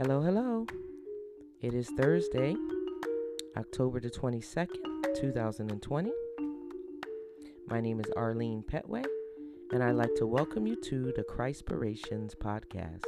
Hello, 0.00 0.20
hello. 0.20 0.64
It 1.60 1.74
is 1.74 1.90
Thursday, 1.90 2.54
October 3.56 3.98
the 3.98 4.08
22nd, 4.08 4.76
2020. 5.16 6.12
My 7.66 7.80
name 7.80 7.98
is 7.98 8.06
Arlene 8.16 8.62
Petway, 8.62 9.04
and 9.72 9.82
I'd 9.82 9.96
like 9.96 10.14
to 10.18 10.26
welcome 10.28 10.68
you 10.68 10.76
to 10.82 11.12
the 11.16 11.24
Christpirations 11.24 12.36
podcast. 12.36 13.02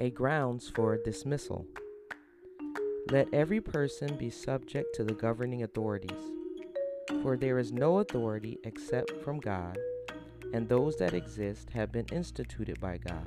A 0.00 0.10
grounds 0.10 0.70
for 0.72 0.96
dismissal. 0.98 1.66
Let 3.10 3.26
every 3.34 3.60
person 3.60 4.16
be 4.16 4.30
subject 4.30 4.94
to 4.94 5.02
the 5.02 5.14
governing 5.14 5.64
authorities, 5.64 6.30
for 7.24 7.36
there 7.36 7.58
is 7.58 7.72
no 7.72 7.98
authority 7.98 8.56
except 8.62 9.20
from 9.24 9.40
God, 9.40 9.76
and 10.54 10.68
those 10.68 10.94
that 10.98 11.12
exist 11.12 11.70
have 11.70 11.90
been 11.90 12.06
instituted 12.12 12.78
by 12.78 12.98
God. 12.98 13.26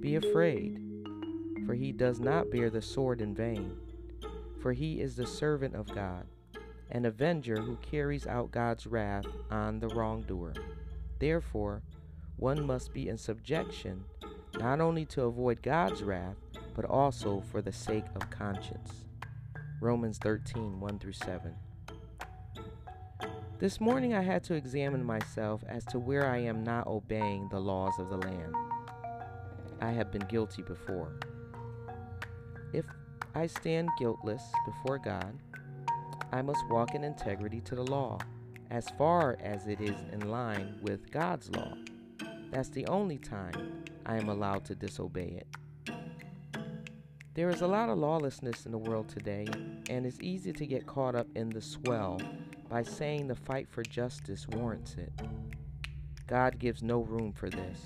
Be 0.00 0.14
afraid, 0.14 0.80
for 1.66 1.74
he 1.74 1.90
does 1.90 2.20
not 2.20 2.50
bear 2.50 2.70
the 2.70 2.80
sword 2.80 3.20
in 3.20 3.34
vain, 3.34 3.76
for 4.60 4.72
he 4.72 5.00
is 5.00 5.16
the 5.16 5.26
servant 5.26 5.74
of 5.74 5.92
God, 5.92 6.26
an 6.90 7.04
avenger 7.04 7.56
who 7.60 7.76
carries 7.76 8.26
out 8.26 8.52
God's 8.52 8.86
wrath 8.86 9.24
on 9.50 9.80
the 9.80 9.88
wrongdoer. 9.88 10.54
Therefore, 11.18 11.82
one 12.36 12.64
must 12.64 12.92
be 12.92 13.08
in 13.08 13.18
subjection, 13.18 14.04
not 14.58 14.80
only 14.80 15.04
to 15.06 15.24
avoid 15.24 15.62
God's 15.62 16.04
wrath, 16.04 16.36
but 16.76 16.84
also 16.84 17.42
for 17.50 17.60
the 17.60 17.72
sake 17.72 18.06
of 18.14 18.30
conscience. 18.30 19.04
Romans 19.80 20.18
13 20.18 20.78
1 20.78 20.98
through 21.00 21.12
7. 21.12 21.56
This 23.58 23.80
morning 23.80 24.14
I 24.14 24.22
had 24.22 24.44
to 24.44 24.54
examine 24.54 25.04
myself 25.04 25.64
as 25.68 25.84
to 25.86 25.98
where 25.98 26.30
I 26.30 26.38
am 26.38 26.62
not 26.62 26.86
obeying 26.86 27.48
the 27.48 27.58
laws 27.58 27.98
of 27.98 28.08
the 28.08 28.16
land. 28.16 28.54
I 29.80 29.90
have 29.92 30.10
been 30.10 30.26
guilty 30.28 30.62
before. 30.62 31.12
If 32.72 32.84
I 33.34 33.46
stand 33.46 33.88
guiltless 33.98 34.42
before 34.66 34.98
God, 34.98 35.38
I 36.32 36.42
must 36.42 36.68
walk 36.68 36.94
in 36.94 37.04
integrity 37.04 37.60
to 37.62 37.74
the 37.74 37.84
law, 37.84 38.18
as 38.70 38.88
far 38.98 39.38
as 39.40 39.66
it 39.66 39.80
is 39.80 39.96
in 40.12 40.28
line 40.28 40.78
with 40.82 41.10
God's 41.10 41.50
law. 41.50 41.72
That's 42.50 42.68
the 42.68 42.86
only 42.86 43.18
time 43.18 43.84
I 44.04 44.16
am 44.16 44.28
allowed 44.28 44.64
to 44.66 44.74
disobey 44.74 45.42
it. 45.42 45.94
There 47.34 47.50
is 47.50 47.60
a 47.60 47.68
lot 47.68 47.88
of 47.88 47.98
lawlessness 47.98 48.66
in 48.66 48.72
the 48.72 48.78
world 48.78 49.08
today, 49.08 49.46
and 49.88 50.04
it's 50.04 50.18
easy 50.20 50.52
to 50.52 50.66
get 50.66 50.86
caught 50.86 51.14
up 51.14 51.28
in 51.36 51.50
the 51.50 51.62
swell 51.62 52.20
by 52.68 52.82
saying 52.82 53.28
the 53.28 53.36
fight 53.36 53.68
for 53.70 53.82
justice 53.82 54.46
warrants 54.48 54.96
it. 54.96 55.12
God 56.26 56.58
gives 56.58 56.82
no 56.82 57.00
room 57.00 57.32
for 57.32 57.48
this. 57.48 57.80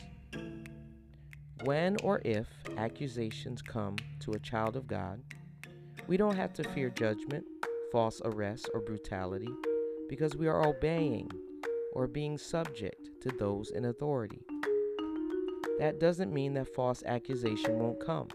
When 1.65 1.97
or 2.03 2.21
if 2.25 2.49
accusations 2.77 3.63
come 3.63 3.95
to 4.21 4.33
a 4.33 4.39
child 4.41 4.75
of 4.75 4.89
God, 4.89 5.23
we 6.09 6.17
don't 6.17 6.35
have 6.35 6.53
to 6.55 6.65
fear 6.65 6.91
judgment, 6.91 7.45
false 7.93 8.21
arrest, 8.25 8.69
or 8.75 8.81
brutality 8.81 9.49
because 10.09 10.35
we 10.35 10.49
are 10.49 10.67
obeying 10.67 11.31
or 11.93 12.09
being 12.09 12.37
subject 12.37 13.11
to 13.21 13.29
those 13.39 13.71
in 13.71 13.85
authority. 13.85 14.43
That 15.79 16.01
doesn't 16.01 16.35
mean 16.35 16.55
that 16.55 16.75
false 16.75 17.05
accusation 17.05 17.79
won't 17.79 18.05
come. 18.05 18.27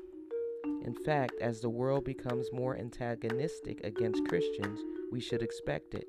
In 0.86 0.96
fact, 1.06 1.34
as 1.42 1.60
the 1.60 1.70
world 1.70 2.06
becomes 2.06 2.54
more 2.54 2.78
antagonistic 2.78 3.84
against 3.84 4.26
Christians, 4.30 4.80
we 5.12 5.20
should 5.20 5.42
expect 5.42 5.96
it. 5.96 6.08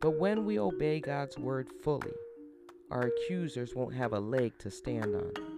But 0.00 0.18
when 0.18 0.46
we 0.46 0.58
obey 0.58 1.00
God's 1.00 1.36
word 1.36 1.68
fully, 1.82 2.14
our 2.90 3.02
accusers 3.02 3.74
won't 3.74 3.94
have 3.94 4.14
a 4.14 4.20
leg 4.20 4.56
to 4.60 4.70
stand 4.70 5.14
on. 5.14 5.49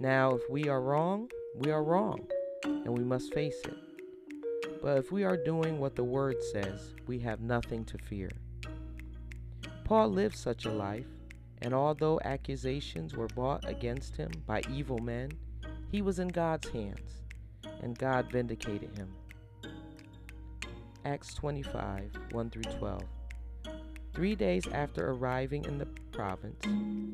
Now, 0.00 0.36
if 0.36 0.48
we 0.48 0.68
are 0.68 0.80
wrong, 0.80 1.28
we 1.56 1.72
are 1.72 1.82
wrong, 1.82 2.20
and 2.62 2.96
we 2.96 3.02
must 3.02 3.34
face 3.34 3.60
it. 3.64 3.74
But 4.80 4.96
if 4.96 5.10
we 5.10 5.24
are 5.24 5.36
doing 5.36 5.80
what 5.80 5.96
the 5.96 6.04
Word 6.04 6.40
says, 6.52 6.94
we 7.08 7.18
have 7.18 7.40
nothing 7.40 7.84
to 7.86 7.98
fear. 7.98 8.30
Paul 9.82 10.10
lived 10.10 10.36
such 10.36 10.66
a 10.66 10.70
life, 10.70 11.08
and 11.62 11.74
although 11.74 12.20
accusations 12.24 13.16
were 13.16 13.26
brought 13.26 13.68
against 13.68 14.16
him 14.16 14.30
by 14.46 14.62
evil 14.72 14.98
men, 14.98 15.32
he 15.90 16.00
was 16.00 16.20
in 16.20 16.28
God's 16.28 16.68
hands, 16.68 17.22
and 17.82 17.98
God 17.98 18.30
vindicated 18.30 18.96
him. 18.96 19.12
Acts 21.04 21.34
25 21.34 22.12
1 22.30 22.50
through 22.50 22.62
12. 22.62 23.02
Three 24.18 24.34
days 24.34 24.66
after 24.72 25.12
arriving 25.12 25.64
in 25.66 25.78
the 25.78 25.86
province, 26.10 26.60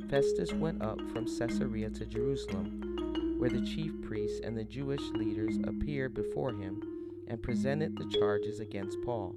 Festus 0.09 0.55
went 0.55 0.81
up 0.81 0.99
from 1.13 1.27
Caesarea 1.27 1.91
to 1.91 2.07
Jerusalem, 2.07 3.37
where 3.39 3.51
the 3.51 3.61
chief 3.61 3.93
priests 4.01 4.41
and 4.43 4.57
the 4.57 4.65
Jewish 4.65 5.03
leaders 5.11 5.59
appeared 5.67 6.15
before 6.15 6.53
him 6.53 6.83
and 7.29 7.43
presented 7.43 7.95
the 7.99 8.11
charges 8.19 8.61
against 8.61 8.97
Paul. 9.05 9.35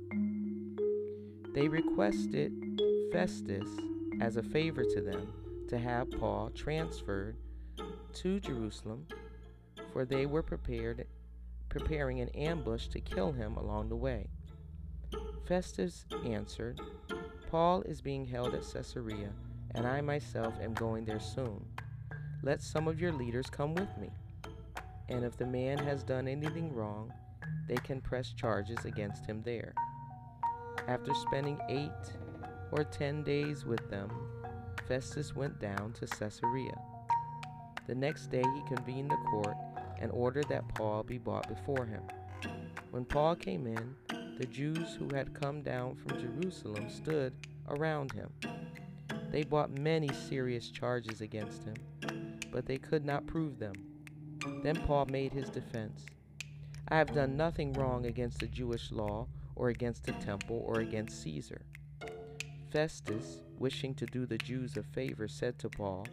They 1.54 1.68
requested 1.68 2.54
Festus, 3.12 3.68
as 4.22 4.38
a 4.38 4.44
favor 4.44 4.86
to 4.86 5.02
them, 5.02 5.34
to 5.68 5.78
have 5.78 6.10
Paul 6.10 6.52
transferred 6.52 7.36
to 8.14 8.40
Jerusalem, 8.40 9.08
for 9.92 10.06
they 10.06 10.26
were 10.26 10.42
prepared, 10.42 11.06
preparing 11.68 12.22
an 12.22 12.30
ambush 12.30 12.88
to 12.88 13.02
kill 13.02 13.34
him 13.34 13.58
along 13.58 13.90
the 13.90 13.98
way. 13.98 14.30
Festus 15.46 16.06
answered, 16.26 16.80
Paul 17.47 17.81
is 17.84 18.02
being 18.02 18.25
held 18.25 18.53
at 18.53 18.66
Caesarea, 18.74 19.30
and 19.74 19.88
I 19.88 20.02
myself 20.02 20.53
am 20.62 20.74
going 20.74 21.06
there 21.06 21.19
soon. 21.19 21.63
Let 22.44 22.62
some 22.62 22.90
of 22.90 23.00
your 23.00 23.13
leaders 23.13 23.50
come 23.50 23.74
with 23.74 23.97
me. 23.97 24.09
And 25.08 25.24
if 25.24 25.38
the 25.38 25.46
man 25.46 25.78
has 25.78 26.03
done 26.03 26.28
anything 26.28 26.74
wrong, 26.74 27.13
they 27.69 27.78
can 27.78 28.02
press 28.02 28.34
charges 28.34 28.84
against 28.84 29.25
him 29.25 29.41
there. 29.44 29.74
After 30.90 31.13
spending 31.13 31.57
eight 31.69 31.90
or 32.72 32.84
ten 32.84 33.24
days 33.24 33.63
with 33.66 33.90
them, 33.90 34.12
Festus 34.86 35.34
went 35.34 35.57
down 35.59 35.94
to 35.94 36.06
Caesarea. 36.06 36.78
The 37.88 37.96
next 37.96 38.28
day 38.28 38.44
he 38.44 38.75
convened 38.75 39.09
the 39.09 39.30
court 39.31 39.56
and 40.00 40.12
ordered 40.12 40.50
that 40.50 40.68
Paul 40.75 41.03
be 41.03 41.18
brought 41.18 41.47
before 41.47 41.86
him. 41.86 42.03
When 42.91 43.06
Paul 43.06 43.36
came 43.36 43.68
in, 43.68 43.96
the 44.38 44.46
Jews 44.46 44.96
who 44.96 45.14
had 45.16 45.34
come 45.34 45.62
down 45.62 45.96
from 45.96 46.20
Jerusalem 46.20 46.90
stood 46.90 47.34
around 47.70 48.12
him. 48.12 48.30
They 49.31 49.44
brought 49.44 49.72
many 49.72 50.09
serious 50.30 50.70
charges 50.70 51.22
against 51.22 51.64
him, 51.64 51.75
but 52.52 52.66
they 52.66 52.78
could 52.78 53.03
not 53.03 53.25
prove 53.25 53.58
them. 53.58 53.74
Then 54.64 54.75
Paul 54.75 55.08
made 55.08 55.34
his 55.34 55.50
defense 55.50 56.06
I 56.90 56.98
have 56.98 57.14
done 57.14 57.36
nothing 57.36 57.74
wrong 57.74 58.06
against 58.06 58.40
the 58.40 58.48
Jewish 58.48 58.92
law, 58.92 59.28
or 59.56 59.70
against 59.70 60.03
the 60.03 60.14
temple, 60.14 60.64
or 60.66 60.80
against 60.80 61.22
Caesar. 61.22 61.66
Festus, 62.72 63.42
wishing 63.58 63.94
to 63.96 64.06
do 64.06 64.25
the 64.25 64.38
Jews 64.38 64.78
a 64.78 64.84
favor, 64.84 65.28
said 65.28 65.60
to 65.60 65.69
Paul, 65.69 66.06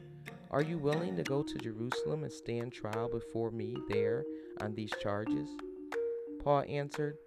Are 0.51 0.63
you 0.63 0.79
willing 0.79 1.15
to 1.17 1.23
go 1.23 1.43
to 1.45 1.59
Jerusalem 1.59 2.25
and 2.25 2.33
stand 2.33 2.73
trial 2.73 3.09
before 3.09 3.53
me 3.53 3.77
there 3.89 4.25
on 4.61 4.75
these 4.75 4.93
charges? 5.01 5.49
Paul 6.43 6.65
answered, 6.69 7.19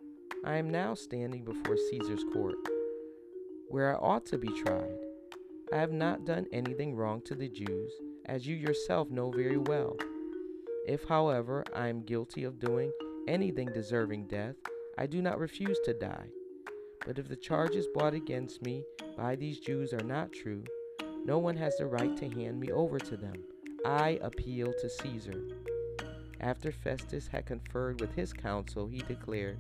I 0.46 0.58
am 0.58 0.70
now 0.70 0.94
standing 0.94 1.44
before 1.44 1.78
Caesar's 1.78 2.24
court, 2.32 2.56
where 3.70 3.96
I 3.96 4.00
ought 4.00 4.26
to 4.28 4.38
be 4.38 4.50
tried. 4.50 4.98
I 5.74 5.78
have 5.78 5.92
not 5.92 6.26
done 6.26 6.46
anything 6.52 6.96
wrong 6.96 7.22
to 7.26 7.36
the 7.36 7.50
Jews, 7.50 7.92
as 8.26 8.46
you 8.46 8.56
yourself 8.56 9.10
know 9.10 9.32
very 9.32 9.58
well. 9.58 9.98
If, 10.88 11.04
however, 11.06 11.66
I 11.76 11.88
am 11.88 12.04
guilty 12.04 12.44
of 12.44 12.60
doing 12.60 12.92
anything 13.28 13.70
deserving 13.74 14.28
death, 14.28 14.56
I 14.98 15.08
do 15.08 15.22
not 15.22 15.40
refuse 15.40 15.80
to 15.86 15.94
die. 15.94 16.28
But 17.06 17.20
if 17.20 17.28
the 17.28 17.36
charges 17.36 17.88
brought 17.94 18.14
against 18.14 18.62
me 18.62 18.84
by 19.18 19.36
these 19.36 19.60
Jews 19.60 19.92
are 19.92 20.04
not 20.04 20.32
true, 20.32 20.64
no 21.26 21.40
one 21.40 21.58
has 21.58 21.76
the 21.78 21.88
right 21.88 22.16
to 22.16 22.30
hand 22.30 22.60
me 22.60 22.72
over 22.72 23.00
to 23.00 23.18
them. 23.18 23.44
I 23.86 24.20
appeal 24.22 24.72
to 24.74 24.90
Caesar. 24.90 25.42
After 26.40 26.72
Festus 26.72 27.28
had 27.28 27.48
conferred 27.48 28.00
with 28.00 28.14
his 28.14 28.32
council, 28.32 28.88
he 28.88 29.00
declared, 29.00 29.60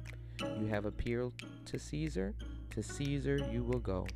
you 0.60 0.68
have 0.68 0.86
appealed 0.86 1.34
to 1.66 1.80
Caesar, 1.80 2.34
to 2.72 2.84
Caesar 2.84 3.38
you 3.52 3.64
will 3.64 3.80
go. 3.80 4.08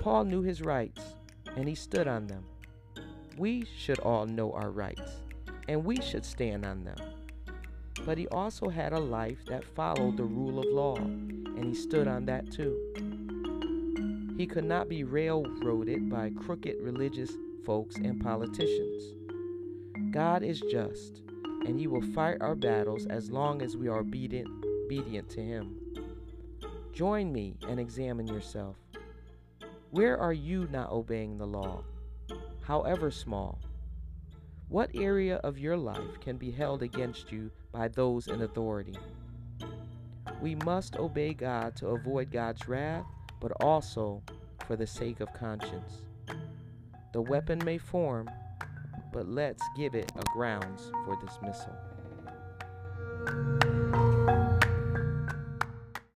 Paul 0.00 0.24
knew 0.24 0.42
his 0.42 0.60
rights, 0.60 1.16
and 1.56 1.68
he 1.68 1.74
stood 1.74 2.08
on 2.08 2.26
them. 2.26 2.44
We 3.38 3.64
should 3.76 4.00
all 4.00 4.26
know 4.26 4.52
our 4.52 4.70
rights, 4.70 5.22
and 5.68 5.84
we 5.84 6.00
should 6.00 6.24
stand 6.24 6.64
on 6.64 6.84
them. 6.84 6.98
But 8.04 8.18
he 8.18 8.28
also 8.28 8.68
had 8.68 8.92
a 8.92 8.98
life 8.98 9.44
that 9.46 9.64
followed 9.64 10.16
the 10.16 10.24
rule 10.24 10.58
of 10.58 10.66
law, 10.66 10.96
and 10.96 11.64
he 11.64 11.74
stood 11.74 12.06
on 12.06 12.26
that 12.26 12.50
too. 12.50 12.76
He 14.36 14.46
could 14.46 14.64
not 14.64 14.88
be 14.88 15.04
railroaded 15.04 16.10
by 16.10 16.30
crooked 16.30 16.76
religious 16.80 17.32
folks 17.64 17.96
and 17.96 18.20
politicians. 18.20 19.14
God 20.10 20.42
is 20.42 20.60
just, 20.70 21.22
and 21.66 21.78
he 21.78 21.86
will 21.86 22.02
fight 22.12 22.38
our 22.40 22.54
battles 22.54 23.06
as 23.06 23.30
long 23.30 23.62
as 23.62 23.76
we 23.76 23.88
are 23.88 24.00
obedient, 24.00 24.48
obedient 24.84 25.28
to 25.30 25.40
him. 25.40 25.76
Join 26.92 27.32
me 27.32 27.56
and 27.68 27.80
examine 27.80 28.26
yourself. 28.26 28.76
Where 29.90 30.18
are 30.18 30.32
you 30.32 30.68
not 30.70 30.90
obeying 30.90 31.38
the 31.38 31.46
law, 31.46 31.84
however 32.62 33.10
small? 33.10 33.60
What 34.68 34.90
area 34.94 35.36
of 35.36 35.58
your 35.58 35.76
life 35.76 36.20
can 36.20 36.36
be 36.36 36.50
held 36.50 36.82
against 36.82 37.30
you 37.30 37.50
by 37.72 37.88
those 37.88 38.28
in 38.28 38.42
authority? 38.42 38.96
We 40.40 40.56
must 40.56 40.96
obey 40.96 41.34
God 41.34 41.76
to 41.76 41.88
avoid 41.88 42.30
God's 42.30 42.66
wrath, 42.68 43.04
but 43.40 43.52
also 43.60 44.22
for 44.66 44.76
the 44.76 44.86
sake 44.86 45.20
of 45.20 45.32
conscience. 45.32 46.02
The 47.12 47.22
weapon 47.22 47.60
may 47.64 47.78
form, 47.78 48.28
but 49.14 49.28
let's 49.28 49.62
give 49.76 49.94
it 49.94 50.10
a 50.16 50.22
grounds 50.34 50.90
for 51.04 51.16
dismissal. 51.24 51.72